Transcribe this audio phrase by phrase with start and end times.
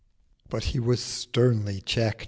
[0.49, 2.19] But he was sternly checkt.